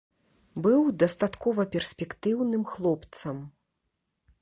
[0.67, 3.37] Быў дастаткова перспектыўным хлопцам.